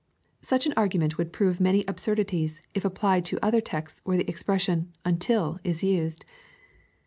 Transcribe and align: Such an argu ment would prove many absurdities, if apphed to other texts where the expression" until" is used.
Such 0.41 0.65
an 0.65 0.73
argu 0.73 0.97
ment 0.97 1.19
would 1.19 1.31
prove 1.31 1.59
many 1.59 1.85
absurdities, 1.87 2.63
if 2.73 2.81
apphed 2.81 3.23
to 3.25 3.37
other 3.45 3.61
texts 3.61 4.01
where 4.03 4.17
the 4.17 4.27
expression" 4.27 4.91
until" 5.05 5.59
is 5.63 5.83
used. 5.83 6.25